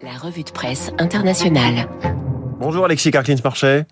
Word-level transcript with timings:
La 0.00 0.12
revue 0.12 0.44
de 0.44 0.50
presse 0.50 0.92
internationale. 0.98 1.88
Bonjour 2.60 2.84
Alexis 2.84 3.10
Carclins-Marchais. 3.10 3.84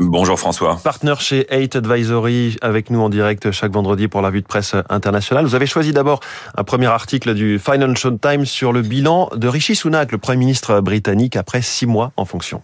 Bonjour 0.00 0.36
François. 0.36 0.80
Partenaire 0.82 1.20
chez 1.20 1.46
8 1.52 1.76
Advisory 1.76 2.56
avec 2.62 2.90
nous 2.90 3.00
en 3.00 3.08
direct 3.08 3.52
chaque 3.52 3.70
vendredi 3.70 4.08
pour 4.08 4.22
la 4.22 4.28
revue 4.28 4.42
de 4.42 4.46
presse 4.46 4.74
internationale. 4.88 5.44
Vous 5.44 5.54
avez 5.54 5.66
choisi 5.66 5.92
d'abord 5.92 6.18
un 6.56 6.64
premier 6.64 6.86
article 6.86 7.34
du 7.34 7.60
Financial 7.60 8.18
Times 8.18 8.44
sur 8.44 8.72
le 8.72 8.82
bilan 8.82 9.30
de 9.36 9.46
Rishi 9.46 9.76
Sunak, 9.76 10.10
le 10.10 10.18
Premier 10.18 10.38
ministre 10.38 10.80
britannique, 10.80 11.36
après 11.36 11.62
six 11.62 11.86
mois 11.86 12.10
en 12.16 12.24
fonction. 12.24 12.60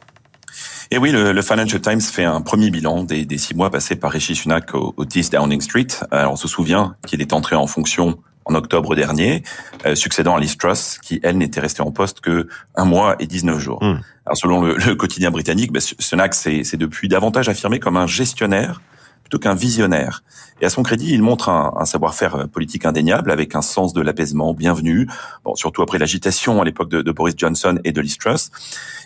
Et 0.90 0.98
oui, 0.98 1.12
le, 1.12 1.40
Financial 1.42 1.80
Times 1.80 2.00
fait 2.00 2.24
un 2.24 2.40
premier 2.40 2.70
bilan 2.70 3.04
des, 3.04 3.38
six 3.38 3.54
mois 3.54 3.70
passés 3.70 3.94
par 3.94 4.10
Rishi 4.10 4.34
Sunak 4.34 4.74
au, 4.74 4.94
au 4.96 5.04
10 5.04 5.30
Downing 5.30 5.60
Street. 5.60 5.86
Alors 6.10 6.32
on 6.32 6.36
se 6.36 6.48
souvient 6.48 6.96
qu'il 7.06 7.20
est 7.20 7.32
entré 7.32 7.54
en 7.54 7.68
fonction 7.68 8.18
en 8.48 8.54
octobre 8.54 8.94
dernier, 8.96 9.42
euh, 9.86 9.94
succédant 9.94 10.36
à 10.36 10.40
Liz 10.40 10.56
Truss, 10.56 10.98
qui 11.02 11.20
elle 11.22 11.38
n'était 11.38 11.60
restée 11.60 11.82
en 11.82 11.92
poste 11.92 12.20
que 12.20 12.48
un 12.74 12.84
mois 12.84 13.16
et 13.18 13.26
19 13.26 13.58
jours. 13.58 13.82
Hmm. 13.82 14.00
Alors 14.26 14.36
selon 14.36 14.62
le, 14.62 14.94
quotidien 14.94 15.30
britannique, 15.30 15.72
ben, 15.72 15.80
Sunak 15.80 16.34
s'est 16.34 16.64
depuis 16.74 17.08
davantage 17.08 17.48
affirmé 17.48 17.78
comme 17.78 17.96
un 17.96 18.06
gestionnaire 18.06 18.80
plutôt 19.22 19.38
qu'un 19.38 19.54
visionnaire. 19.54 20.22
Et 20.60 20.64
à 20.64 20.70
son 20.70 20.82
crédit, 20.82 21.12
il 21.12 21.22
montre 21.22 21.50
un, 21.50 21.84
savoir-faire 21.84 22.34
euh, 22.34 22.46
politique 22.46 22.86
indéniable 22.86 23.30
avec 23.30 23.54
un 23.54 23.62
sens 23.62 23.92
de 23.92 24.00
l'apaisement 24.00 24.54
bienvenu, 24.54 25.06
bon, 25.44 25.54
surtout 25.54 25.82
après 25.82 25.98
l'agitation 25.98 26.62
à 26.62 26.64
l'époque 26.64 26.88
de, 26.88 27.02
de, 27.02 27.12
Boris 27.12 27.34
Johnson 27.36 27.78
et 27.84 27.92
de 27.92 28.00
Liz 28.00 28.16
Truss. 28.16 28.50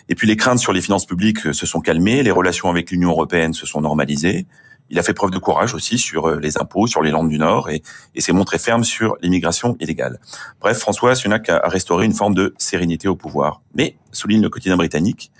Et 0.09 0.15
puis 0.15 0.27
les 0.27 0.37
craintes 0.37 0.59
sur 0.59 0.71
les 0.71 0.81
finances 0.81 1.05
publiques 1.05 1.45
euh, 1.47 1.53
se 1.53 1.65
sont 1.65 1.81
calmées, 1.81 2.23
les 2.23 2.31
relations 2.31 2.69
avec 2.69 2.89
l'Union 2.91 3.09
européenne 3.09 3.53
se 3.53 3.65
sont 3.65 3.81
normalisées. 3.81 4.45
Il 4.93 4.99
a 4.99 5.03
fait 5.03 5.15
preuve 5.15 5.31
de 5.31 5.39
courage 5.39 5.73
aussi 5.73 5.97
sur 5.97 6.29
euh, 6.29 6.39
les 6.39 6.59
impôts, 6.59 6.85
sur 6.85 7.01
les 7.01 7.09
Landes 7.09 7.27
du 7.27 7.39
Nord 7.39 7.71
et, 7.71 7.81
s'est 8.19 8.31
montré 8.31 8.59
ferme 8.59 8.83
sur 8.83 9.17
l'immigration 9.23 9.75
illégale. 9.79 10.19
Bref, 10.61 10.77
François 10.77 11.15
Sunak 11.15 11.49
a 11.49 11.67
restauré 11.67 12.05
une 12.05 12.13
forme 12.13 12.35
de 12.35 12.53
sérénité 12.59 13.07
au 13.07 13.15
pouvoir. 13.15 13.61
Mais, 13.73 13.97
souligne 14.11 14.43
le 14.43 14.49
quotidien 14.49 14.77
britannique, 14.77 15.31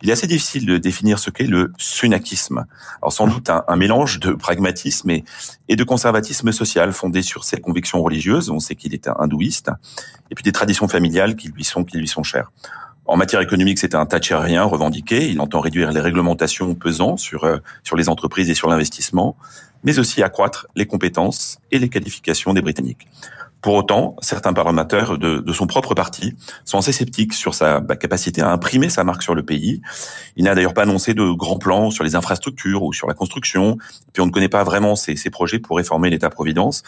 il 0.00 0.08
est 0.08 0.12
assez 0.12 0.28
difficile 0.28 0.64
de 0.64 0.78
définir 0.78 1.18
ce 1.18 1.30
qu'est 1.30 1.48
le 1.48 1.72
sunakisme. 1.76 2.66
Alors 3.02 3.12
sans 3.12 3.26
doute 3.26 3.50
un, 3.50 3.76
mélange 3.76 4.20
de 4.20 4.30
pragmatisme 4.30 5.10
et, 5.10 5.24
et, 5.68 5.74
de 5.74 5.82
conservatisme 5.82 6.52
social 6.52 6.92
fondé 6.92 7.22
sur 7.22 7.42
ses 7.42 7.56
convictions 7.56 8.00
religieuses. 8.00 8.48
On 8.48 8.60
sait 8.60 8.76
qu'il 8.76 8.94
est 8.94 9.08
hindouiste 9.08 9.72
et 10.30 10.36
puis 10.36 10.44
des 10.44 10.52
traditions 10.52 10.86
familiales 10.86 11.34
qui 11.34 11.48
lui 11.48 11.64
sont 11.64 11.82
qui 11.82 11.98
lui 11.98 12.06
sont 12.06 12.22
chères. 12.22 12.52
En 13.10 13.16
matière 13.16 13.40
économique, 13.40 13.80
c'est 13.80 13.96
un 13.96 14.06
Thatcherien 14.06 14.62
revendiqué. 14.62 15.28
Il 15.30 15.40
entend 15.40 15.58
réduire 15.58 15.90
les 15.90 16.00
réglementations 16.00 16.76
pesant 16.76 17.16
sur 17.16 17.42
euh, 17.42 17.56
sur 17.82 17.96
les 17.96 18.08
entreprises 18.08 18.48
et 18.50 18.54
sur 18.54 18.68
l'investissement, 18.68 19.36
mais 19.82 19.98
aussi 19.98 20.22
accroître 20.22 20.68
les 20.76 20.86
compétences 20.86 21.58
et 21.72 21.80
les 21.80 21.88
qualifications 21.88 22.54
des 22.54 22.62
Britanniques. 22.62 23.08
Pour 23.62 23.74
autant, 23.74 24.16
certains 24.20 24.54
parlementaires 24.54 25.18
de, 25.18 25.40
de, 25.40 25.52
son 25.52 25.66
propre 25.66 25.94
parti 25.94 26.34
sont 26.64 26.78
assez 26.78 26.92
sceptiques 26.92 27.34
sur 27.34 27.54
sa 27.54 27.80
bah, 27.80 27.94
capacité 27.94 28.40
à 28.40 28.50
imprimer 28.50 28.88
sa 28.88 29.04
marque 29.04 29.22
sur 29.22 29.34
le 29.34 29.42
pays. 29.42 29.82
Il 30.36 30.44
n'a 30.44 30.54
d'ailleurs 30.54 30.72
pas 30.72 30.82
annoncé 30.82 31.12
de 31.12 31.30
grands 31.32 31.58
plans 31.58 31.90
sur 31.90 32.02
les 32.02 32.14
infrastructures 32.14 32.82
ou 32.82 32.94
sur 32.94 33.06
la 33.06 33.12
construction. 33.14 33.76
Puis 34.12 34.22
on 34.22 34.26
ne 34.26 34.30
connaît 34.30 34.48
pas 34.48 34.64
vraiment 34.64 34.96
ses, 34.96 35.14
ses 35.16 35.28
projets 35.28 35.58
pour 35.58 35.76
réformer 35.76 36.08
l'État-providence. 36.08 36.82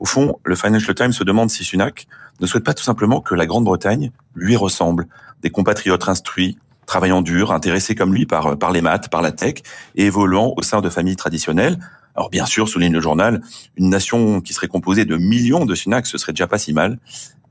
Au 0.00 0.04
fond, 0.04 0.40
le 0.44 0.56
Financial 0.56 0.94
Times 0.94 1.12
se 1.12 1.22
demande 1.22 1.50
si 1.50 1.62
Sunak 1.62 2.08
ne 2.40 2.46
souhaite 2.46 2.64
pas 2.64 2.74
tout 2.74 2.84
simplement 2.84 3.20
que 3.20 3.34
la 3.34 3.46
Grande-Bretagne 3.46 4.10
lui 4.34 4.56
ressemble, 4.56 5.06
des 5.42 5.50
compatriotes 5.50 6.08
instruits, 6.08 6.58
travaillant 6.86 7.20
dur, 7.20 7.52
intéressés 7.52 7.94
comme 7.94 8.14
lui 8.14 8.26
par, 8.26 8.56
par 8.58 8.72
les 8.72 8.80
maths, 8.80 9.08
par 9.10 9.22
la 9.22 9.32
tech, 9.32 9.56
et 9.96 10.06
évoluant 10.06 10.54
au 10.56 10.62
sein 10.62 10.80
de 10.80 10.88
familles 10.88 11.16
traditionnelles. 11.16 11.78
Alors 12.14 12.30
bien 12.30 12.46
sûr, 12.46 12.68
souligne 12.68 12.92
le 12.92 13.00
journal, 13.00 13.42
une 13.76 13.90
nation 13.90 14.40
qui 14.40 14.54
serait 14.54 14.68
composée 14.68 15.04
de 15.04 15.16
millions 15.16 15.66
de 15.66 15.74
Sunak, 15.74 16.06
ce 16.06 16.16
serait 16.16 16.32
déjà 16.32 16.46
pas 16.46 16.58
si 16.58 16.72
mal. 16.72 16.98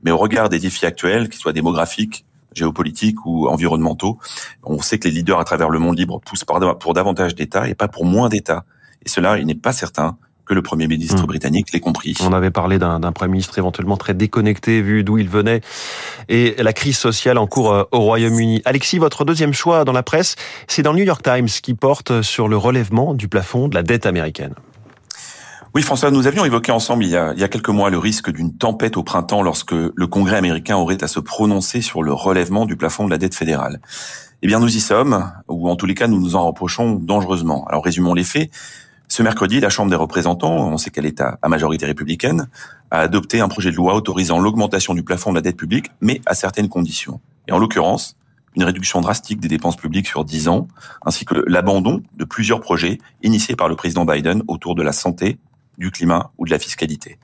Mais 0.02 0.10
au 0.10 0.16
regard 0.16 0.48
des 0.48 0.58
défis 0.58 0.86
actuels, 0.86 1.28
qu'ils 1.28 1.40
soient 1.40 1.52
démographiques, 1.52 2.24
géopolitiques 2.52 3.24
ou 3.26 3.48
environnementaux, 3.48 4.18
on 4.64 4.80
sait 4.80 4.98
que 4.98 5.06
les 5.06 5.14
leaders 5.14 5.38
à 5.38 5.44
travers 5.44 5.70
le 5.70 5.78
monde 5.78 5.98
libre 5.98 6.20
poussent 6.20 6.44
pour 6.44 6.94
davantage 6.94 7.34
d'États 7.34 7.68
et 7.68 7.74
pas 7.74 7.88
pour 7.88 8.04
moins 8.04 8.28
d'États. 8.28 8.64
Et 9.04 9.08
cela, 9.08 9.38
il 9.38 9.46
n'est 9.46 9.54
pas 9.54 9.72
certain 9.72 10.16
que 10.46 10.54
le 10.54 10.62
Premier 10.62 10.86
ministre 10.86 11.22
hmm. 11.22 11.26
britannique 11.26 11.72
l'ait 11.72 11.80
compris. 11.80 12.14
On 12.20 12.32
avait 12.32 12.50
parlé 12.50 12.78
d'un 12.78 13.00
Premier 13.12 13.32
ministre 13.32 13.58
éventuellement 13.58 13.96
très 13.96 14.14
déconnecté 14.14 14.80
vu 14.80 15.04
d'où 15.04 15.18
il 15.18 15.28
venait 15.28 15.60
et 16.28 16.54
la 16.58 16.72
crise 16.72 16.96
sociale 16.96 17.38
en 17.38 17.46
cours 17.46 17.72
euh, 17.72 17.84
au 17.92 18.00
Royaume-Uni. 18.00 18.62
Alexis, 18.64 18.98
votre 18.98 19.24
deuxième 19.24 19.52
choix 19.52 19.84
dans 19.84 19.92
la 19.92 20.02
presse, 20.02 20.36
c'est 20.68 20.82
dans 20.82 20.92
le 20.92 20.98
New 20.98 21.04
York 21.04 21.22
Times 21.22 21.48
qui 21.48 21.74
porte 21.74 22.22
sur 22.22 22.48
le 22.48 22.56
relèvement 22.56 23.14
du 23.14 23.28
plafond 23.28 23.68
de 23.68 23.74
la 23.74 23.82
dette 23.82 24.06
américaine. 24.06 24.54
Oui, 25.74 25.82
François, 25.82 26.10
nous 26.10 26.26
avions 26.26 26.44
évoqué 26.44 26.72
ensemble 26.72 27.04
il 27.04 27.10
y 27.10 27.16
a, 27.16 27.34
il 27.34 27.38
y 27.38 27.44
a 27.44 27.48
quelques 27.48 27.68
mois 27.68 27.90
le 27.90 27.98
risque 27.98 28.30
d'une 28.30 28.56
tempête 28.56 28.96
au 28.96 29.02
printemps 29.02 29.42
lorsque 29.42 29.72
le 29.72 30.06
Congrès 30.06 30.36
américain 30.36 30.76
aurait 30.76 31.04
à 31.04 31.06
se 31.06 31.20
prononcer 31.20 31.82
sur 31.82 32.02
le 32.02 32.14
relèvement 32.14 32.64
du 32.64 32.76
plafond 32.76 33.04
de 33.04 33.10
la 33.10 33.18
dette 33.18 33.34
fédérale. 33.34 33.80
Eh 34.42 34.46
bien, 34.46 34.58
nous 34.58 34.74
y 34.74 34.80
sommes, 34.80 35.30
ou 35.48 35.68
en 35.68 35.76
tous 35.76 35.86
les 35.86 35.94
cas, 35.94 36.06
nous 36.06 36.20
nous 36.20 36.36
en 36.36 36.46
reprochons 36.46 36.94
dangereusement. 36.94 37.66
Alors, 37.68 37.84
résumons 37.84 38.14
les 38.14 38.24
faits. 38.24 38.50
Ce 39.08 39.22
mercredi, 39.22 39.60
la 39.60 39.68
Chambre 39.68 39.90
des 39.90 39.96
représentants, 39.96 40.68
on 40.68 40.76
sait 40.78 40.90
qu'elle 40.90 41.06
est 41.06 41.20
à, 41.20 41.38
majorité 41.48 41.86
républicaine, 41.86 42.48
a 42.90 43.00
adopté 43.00 43.40
un 43.40 43.48
projet 43.48 43.70
de 43.70 43.76
loi 43.76 43.94
autorisant 43.94 44.38
l'augmentation 44.38 44.94
du 44.94 45.02
plafond 45.02 45.30
de 45.30 45.36
la 45.36 45.42
dette 45.42 45.56
publique, 45.56 45.90
mais 46.00 46.20
à 46.26 46.34
certaines 46.34 46.68
conditions. 46.68 47.20
Et 47.48 47.52
en 47.52 47.58
l'occurrence, 47.58 48.16
une 48.56 48.64
réduction 48.64 49.00
drastique 49.00 49.38
des 49.38 49.48
dépenses 49.48 49.76
publiques 49.76 50.08
sur 50.08 50.24
10 50.24 50.48
ans, 50.48 50.66
ainsi 51.04 51.24
que 51.24 51.34
l'abandon 51.46 52.02
de 52.16 52.24
plusieurs 52.24 52.60
projets 52.60 52.98
initiés 53.22 53.54
par 53.54 53.68
le 53.68 53.76
président 53.76 54.04
Biden 54.04 54.42
autour 54.48 54.74
de 54.74 54.82
la 54.82 54.92
santé, 54.92 55.38
du 55.78 55.90
climat 55.90 56.32
ou 56.38 56.46
de 56.46 56.50
la 56.50 56.58
fiscalité. 56.58 57.18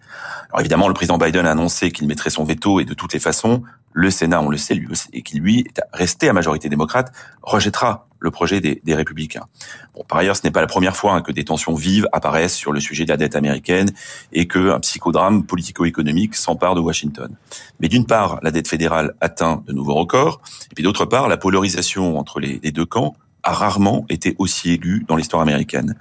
Alors 0.50 0.60
évidemment, 0.60 0.88
le 0.88 0.94
président 0.94 1.18
Biden 1.18 1.46
a 1.46 1.52
annoncé 1.52 1.90
qu'il 1.90 2.06
mettrait 2.06 2.30
son 2.30 2.44
veto 2.44 2.80
et 2.80 2.84
de 2.84 2.94
toutes 2.94 3.14
les 3.14 3.18
façons, 3.18 3.62
le 3.92 4.10
Sénat, 4.10 4.42
on 4.42 4.50
le 4.50 4.58
sait 4.58 4.74
lui 4.74 4.88
et 5.12 5.22
qui 5.22 5.38
lui 5.38 5.60
est 5.60 5.80
resté 5.92 6.28
à 6.28 6.32
majorité 6.32 6.68
démocrate, 6.68 7.12
rejettera 7.42 8.08
le 8.22 8.30
projet 8.30 8.60
des, 8.60 8.80
des 8.84 8.94
républicains. 8.94 9.46
Bon, 9.94 10.04
par 10.08 10.18
ailleurs, 10.18 10.36
ce 10.36 10.42
n'est 10.44 10.50
pas 10.50 10.60
la 10.60 10.66
première 10.66 10.96
fois 10.96 11.14
hein, 11.14 11.22
que 11.22 11.32
des 11.32 11.44
tensions 11.44 11.74
vives 11.74 12.08
apparaissent 12.12 12.54
sur 12.54 12.72
le 12.72 12.80
sujet 12.80 13.04
de 13.04 13.10
la 13.10 13.16
dette 13.16 13.36
américaine 13.36 13.90
et 14.32 14.46
qu'un 14.46 14.80
psychodrame 14.80 15.44
politico-économique 15.44 16.34
s'empare 16.34 16.74
de 16.74 16.80
Washington. 16.80 17.36
Mais 17.80 17.88
d'une 17.88 18.06
part, 18.06 18.38
la 18.42 18.50
dette 18.50 18.68
fédérale 18.68 19.14
atteint 19.20 19.62
de 19.66 19.72
nouveaux 19.72 19.94
records, 19.94 20.40
et 20.70 20.74
puis 20.74 20.84
d'autre 20.84 21.04
part, 21.04 21.28
la 21.28 21.36
polarisation 21.36 22.18
entre 22.18 22.40
les, 22.40 22.58
deux 22.72 22.86
camps 22.86 23.14
a 23.42 23.52
rarement 23.52 24.06
été 24.08 24.36
aussi 24.38 24.70
aiguë 24.70 25.04
dans 25.08 25.16
l'histoire 25.16 25.42
américaine. 25.42 25.96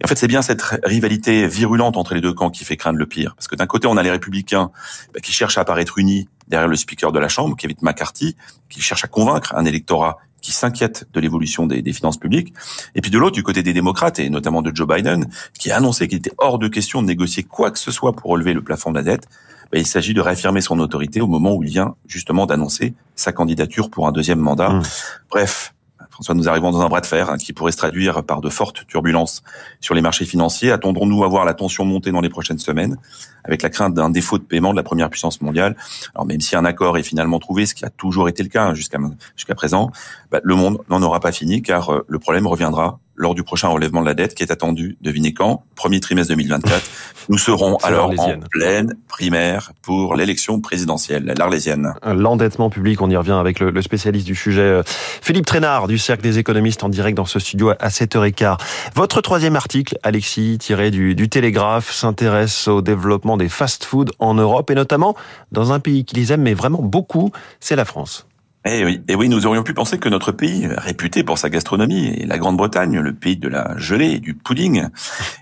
Et 0.00 0.04
en 0.04 0.08
fait, 0.08 0.16
c'est 0.16 0.28
bien 0.28 0.42
cette 0.42 0.62
rivalité 0.84 1.48
virulente 1.48 1.96
entre 1.96 2.14
les 2.14 2.20
deux 2.20 2.34
camps 2.34 2.50
qui 2.50 2.64
fait 2.64 2.76
craindre 2.76 2.98
le 2.98 3.06
pire. 3.06 3.34
Parce 3.36 3.48
que 3.48 3.56
d'un 3.56 3.66
côté, 3.66 3.86
on 3.86 3.96
a 3.96 4.02
les 4.02 4.10
républicains 4.10 4.70
bah, 5.14 5.20
qui 5.20 5.32
cherchent 5.32 5.56
à 5.56 5.62
apparaître 5.62 5.98
unis 5.98 6.28
derrière 6.46 6.68
le 6.68 6.76
speaker 6.76 7.10
de 7.10 7.18
la 7.18 7.28
Chambre, 7.28 7.56
Kevin 7.56 7.78
McCarthy, 7.80 8.36
qui 8.68 8.82
cherche 8.82 9.02
à 9.02 9.08
convaincre 9.08 9.54
un 9.56 9.64
électorat 9.64 10.18
qui 10.44 10.52
s'inquiète 10.52 11.06
de 11.14 11.20
l'évolution 11.20 11.66
des, 11.66 11.92
finances 11.94 12.18
publiques. 12.18 12.52
Et 12.94 13.00
puis 13.00 13.10
de 13.10 13.18
l'autre, 13.18 13.34
du 13.34 13.42
côté 13.42 13.62
des 13.62 13.72
démocrates, 13.72 14.18
et 14.18 14.28
notamment 14.28 14.60
de 14.60 14.70
Joe 14.76 14.86
Biden, 14.86 15.26
qui 15.58 15.70
a 15.70 15.78
annoncé 15.78 16.06
qu'il 16.06 16.18
était 16.18 16.34
hors 16.36 16.58
de 16.58 16.68
question 16.68 17.00
de 17.00 17.06
négocier 17.06 17.44
quoi 17.44 17.70
que 17.70 17.78
ce 17.78 17.90
soit 17.90 18.12
pour 18.12 18.30
relever 18.30 18.52
le 18.52 18.62
plafond 18.62 18.90
de 18.90 18.96
la 18.96 19.02
dette, 19.02 19.26
bah, 19.72 19.78
il 19.78 19.86
s'agit 19.86 20.12
de 20.12 20.20
réaffirmer 20.20 20.60
son 20.60 20.78
autorité 20.80 21.22
au 21.22 21.26
moment 21.26 21.54
où 21.54 21.62
il 21.62 21.70
vient 21.70 21.94
justement 22.06 22.44
d'annoncer 22.44 22.92
sa 23.16 23.32
candidature 23.32 23.88
pour 23.88 24.06
un 24.06 24.12
deuxième 24.12 24.38
mandat. 24.38 24.68
Mmh. 24.68 24.82
Bref, 25.30 25.73
François, 26.14 26.36
nous 26.36 26.48
arrivons 26.48 26.70
dans 26.70 26.80
un 26.80 26.88
bras 26.88 27.00
de 27.00 27.06
fer 27.06 27.28
hein, 27.28 27.36
qui 27.38 27.52
pourrait 27.52 27.72
se 27.72 27.76
traduire 27.76 28.22
par 28.22 28.40
de 28.40 28.48
fortes 28.48 28.86
turbulences 28.86 29.42
sur 29.80 29.96
les 29.96 30.00
marchés 30.00 30.24
financiers. 30.24 30.70
Attendrons-nous 30.70 31.24
à 31.24 31.28
voir 31.28 31.44
la 31.44 31.54
tension 31.54 31.84
monter 31.84 32.12
dans 32.12 32.20
les 32.20 32.28
prochaines 32.28 32.60
semaines, 32.60 32.98
avec 33.42 33.62
la 33.62 33.68
crainte 33.68 33.94
d'un 33.94 34.10
défaut 34.10 34.38
de 34.38 34.44
paiement 34.44 34.70
de 34.70 34.76
la 34.76 34.84
première 34.84 35.10
puissance 35.10 35.40
mondiale 35.40 35.76
Alors 36.14 36.24
même 36.24 36.40
si 36.40 36.54
un 36.54 36.64
accord 36.64 36.98
est 36.98 37.02
finalement 37.02 37.40
trouvé, 37.40 37.66
ce 37.66 37.74
qui 37.74 37.84
a 37.84 37.90
toujours 37.90 38.28
été 38.28 38.44
le 38.44 38.48
cas 38.48 38.66
hein, 38.66 38.74
jusqu'à 38.74 38.98
jusqu'à 39.34 39.56
présent, 39.56 39.90
bah, 40.30 40.38
le 40.44 40.54
monde 40.54 40.78
n'en 40.88 41.02
aura 41.02 41.18
pas 41.18 41.32
fini 41.32 41.62
car 41.62 41.92
euh, 41.92 42.04
le 42.06 42.20
problème 42.20 42.46
reviendra 42.46 43.00
lors 43.16 43.34
du 43.34 43.42
prochain 43.42 43.68
relèvement 43.68 44.00
de 44.00 44.06
la 44.06 44.14
dette 44.14 44.34
qui 44.34 44.42
est 44.42 44.50
attendu, 44.50 44.96
devinez 45.00 45.32
quand, 45.32 45.64
premier 45.74 46.00
trimestre 46.00 46.32
2024. 46.32 46.82
Nous 47.28 47.38
serons 47.38 47.76
alors 47.76 48.10
en 48.18 48.38
pleine 48.50 48.94
primaire 49.08 49.72
pour 49.82 50.14
l'élection 50.16 50.60
présidentielle, 50.60 51.32
l'Arlésienne. 51.36 51.94
L'endettement 52.04 52.70
public, 52.70 53.00
on 53.00 53.10
y 53.10 53.16
revient 53.16 53.32
avec 53.32 53.60
le, 53.60 53.82
spécialiste 53.82 54.26
du 54.26 54.34
sujet, 54.34 54.62
euh, 54.62 54.82
Philippe 54.86 55.46
Trénard 55.46 55.88
du 55.88 55.98
Cercle 55.98 56.22
des 56.22 56.38
économistes 56.38 56.84
en 56.84 56.88
direct 56.88 57.16
dans 57.16 57.24
ce 57.24 57.38
studio 57.38 57.70
à 57.70 57.88
7h15. 57.88 58.58
Votre 58.94 59.20
troisième 59.20 59.56
article, 59.56 59.98
Alexis, 60.02 60.58
tiré 60.58 60.90
du, 60.90 61.14
du 61.14 61.28
Télégraphe, 61.28 61.92
s'intéresse 61.92 62.68
au 62.68 62.82
développement 62.82 63.36
des 63.36 63.48
fast-foods 63.48 64.12
en 64.18 64.34
Europe 64.34 64.70
et 64.70 64.74
notamment 64.74 65.14
dans 65.52 65.72
un 65.72 65.80
pays 65.80 66.04
qui 66.04 66.16
les 66.16 66.32
aime 66.32 66.42
mais 66.42 66.54
vraiment 66.54 66.82
beaucoup, 66.82 67.32
c'est 67.60 67.76
la 67.76 67.84
France. 67.84 68.26
Eh 68.66 68.82
oui, 68.82 69.02
et 69.08 69.14
oui, 69.14 69.28
nous 69.28 69.46
aurions 69.46 69.62
pu 69.62 69.74
penser 69.74 69.98
que 69.98 70.08
notre 70.08 70.32
pays, 70.32 70.66
réputé 70.66 71.22
pour 71.22 71.36
sa 71.36 71.50
gastronomie, 71.50 72.06
et 72.06 72.24
la 72.24 72.38
Grande-Bretagne, 72.38 72.98
le 72.98 73.12
pays 73.12 73.36
de 73.36 73.46
la 73.46 73.76
gelée 73.76 74.12
et 74.12 74.20
du 74.20 74.32
pudding, 74.32 74.86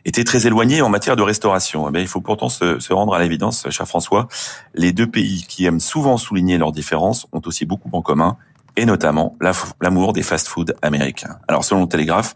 était 0.04 0.24
très 0.24 0.48
éloigné 0.48 0.82
en 0.82 0.88
matière 0.88 1.14
de 1.14 1.22
restauration. 1.22 1.88
Eh 1.94 2.00
il 2.00 2.08
faut 2.08 2.20
pourtant 2.20 2.48
se, 2.48 2.80
se 2.80 2.92
rendre 2.92 3.14
à 3.14 3.20
l'évidence, 3.20 3.64
cher 3.70 3.86
François, 3.86 4.26
les 4.74 4.92
deux 4.92 5.06
pays 5.06 5.44
qui 5.48 5.66
aiment 5.66 5.78
souvent 5.78 6.16
souligner 6.16 6.58
leurs 6.58 6.72
différences 6.72 7.28
ont 7.30 7.42
aussi 7.46 7.64
beaucoup 7.64 7.90
en 7.92 8.02
commun 8.02 8.38
et 8.76 8.86
notamment 8.86 9.36
l'amour 9.80 10.12
des 10.12 10.22
fast-foods 10.22 10.72
américains. 10.82 11.38
Alors 11.48 11.64
selon 11.64 11.82
le 11.82 11.88
Télégraphe, 11.88 12.34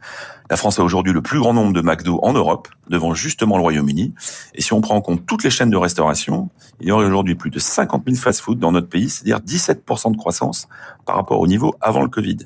la 0.48 0.56
France 0.56 0.78
a 0.78 0.84
aujourd'hui 0.84 1.12
le 1.12 1.22
plus 1.22 1.40
grand 1.40 1.52
nombre 1.52 1.72
de 1.72 1.80
McDo 1.80 2.20
en 2.22 2.32
Europe, 2.32 2.68
devant 2.88 3.14
justement 3.14 3.56
le 3.56 3.62
Royaume-Uni. 3.62 4.14
Et 4.54 4.62
si 4.62 4.72
on 4.72 4.80
prend 4.80 4.94
en 4.94 5.00
compte 5.00 5.26
toutes 5.26 5.42
les 5.42 5.50
chaînes 5.50 5.70
de 5.70 5.76
restauration, 5.76 6.50
il 6.80 6.88
y 6.88 6.92
aurait 6.92 7.06
aujourd'hui 7.06 7.34
plus 7.34 7.50
de 7.50 7.58
50 7.58 8.04
000 8.06 8.16
fast-foods 8.16 8.54
dans 8.56 8.70
notre 8.70 8.88
pays, 8.88 9.08
c'est-à-dire 9.08 9.40
17% 9.40 10.12
de 10.12 10.16
croissance 10.16 10.68
par 11.04 11.16
rapport 11.16 11.40
au 11.40 11.46
niveau 11.46 11.74
avant 11.80 12.02
le 12.02 12.08
Covid. 12.08 12.38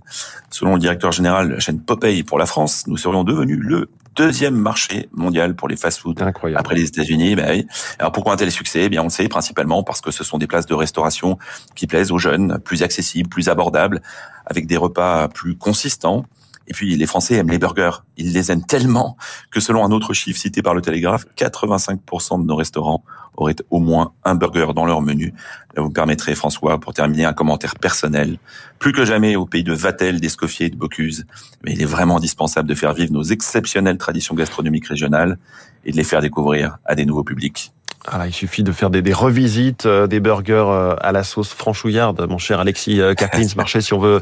Selon 0.49 0.75
le 0.75 0.81
directeur 0.81 1.13
général 1.13 1.49
de 1.49 1.55
la 1.55 1.61
chaîne 1.61 1.81
Popeye 1.81 2.23
pour 2.23 2.39
la 2.39 2.47
France, 2.47 2.87
nous 2.87 2.97
serions 2.97 3.25
devenus 3.25 3.59
le 3.61 3.91
deuxième 4.17 4.57
marché 4.57 5.09
mondial 5.13 5.55
pour 5.55 5.69
les 5.69 5.77
fast-foods 5.77 6.15
après 6.57 6.75
les 6.75 6.87
États-Unis. 6.87 7.37
Ben 7.37 7.51
oui. 7.51 7.67
Alors 7.99 8.13
pourquoi 8.13 8.33
un 8.33 8.37
tel 8.37 8.51
succès? 8.51 8.85
Eh 8.85 8.89
Bien, 8.89 9.03
on 9.03 9.05
le 9.05 9.11
sait 9.11 9.29
principalement 9.29 9.83
parce 9.83 10.01
que 10.01 10.11
ce 10.11 10.25
sont 10.25 10.39
des 10.39 10.47
places 10.47 10.67
de 10.67 10.75
restauration 10.75 11.39
qui 11.75 11.87
plaisent 11.87 12.13
aux 12.13 12.19
jeunes, 12.19 12.59
plus 12.65 12.83
accessibles, 12.83 13.29
plus 13.29 13.49
abordables, 13.49 14.03
avec 14.47 14.67
des 14.67 14.77
repas 14.77 15.29
plus 15.29 15.57
consistants 15.57 16.25
et 16.71 16.73
puis 16.73 16.97
les 16.97 17.07
Français 17.07 17.35
aiment 17.35 17.51
les 17.51 17.59
burgers. 17.59 18.05
Ils 18.17 18.33
les 18.33 18.53
aiment 18.53 18.65
tellement 18.65 19.17
que 19.51 19.59
selon 19.59 19.85
un 19.85 19.91
autre 19.91 20.15
chiffre 20.15 20.39
cité 20.39 20.63
par 20.63 20.73
le 20.73 20.81
Télégraphe, 20.81 21.27
85% 21.37 22.41
de 22.41 22.47
nos 22.47 22.55
restaurants 22.55 23.03
auraient 23.37 23.57
au 23.71 23.81
moins 23.81 24.13
un 24.25 24.37
burger 24.37 24.69
dans 24.75 24.87
leur 24.87 25.03
menu. 25.03 25.35
Vous 25.77 25.89
me 25.89 25.93
permettrez, 25.93 26.37
François, 26.37 26.79
pour 26.79 26.95
terminer, 26.95 27.25
un 27.25 27.33
commentaire 27.33 27.75
personnel. 27.75 28.39
Plus 28.79 28.93
que 28.93 29.05
jamais 29.05 29.35
au 29.35 29.47
pays 29.47 29.65
de 29.65 29.73
Vatel, 29.73 30.21
d'Escoffier 30.21 30.67
et 30.67 30.71
de 30.71 30.77
Bocuse, 30.77 31.27
il 31.67 31.83
est 31.83 31.87
vraiment 31.87 32.19
indispensable 32.19 32.69
de 32.69 32.75
faire 32.77 32.93
vivre 32.93 33.13
nos 33.13 33.25
exceptionnelles 33.25 33.99
traditions 33.99 34.37
gastronomiques 34.37 34.87
régionales 34.87 35.39
et 35.85 35.91
de 35.91 35.97
les 35.97 36.05
faire 36.05 36.21
découvrir 36.21 36.79
à 36.85 36.95
des 36.95 37.05
nouveaux 37.05 37.25
publics. 37.25 37.73
Ah 38.07 38.27
il 38.27 38.33
suffit 38.33 38.63
de 38.63 38.73
faire 38.73 38.91
des, 38.91 39.03
des 39.03 39.13
revisites, 39.13 39.85
euh, 39.85 40.07
des 40.07 40.21
burgers 40.21 40.55
euh, 40.69 40.95
à 41.01 41.13
la 41.13 41.23
sauce 41.23 41.53
franchouillarde, 41.53 42.27
mon 42.29 42.39
cher 42.39 42.61
Alexis 42.61 43.01
euh, 43.01 43.15
marché 43.57 43.81
si 43.81 43.93
on 43.93 43.99
veut 43.99 44.21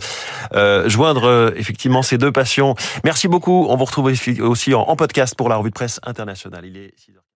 euh, 0.55 0.89
joindre 0.89 1.53
effectivement 1.57 2.03
ces 2.03 2.19
deux 2.19 2.33
passions. 2.33 2.75
Merci 3.05 3.29
beaucoup. 3.29 3.67
On 3.69 3.77
vous 3.77 3.85
retrouve 3.85 4.13
aussi 4.41 4.75
en, 4.75 4.81
en 4.81 4.97
podcast 4.97 5.35
pour 5.37 5.49
la 5.49 5.57
revue 5.57 5.71
de 5.71 5.75
presse 5.75 6.01
internationale. 6.05 6.65
Il 6.67 6.77
est 6.77 6.93
6 6.97 7.19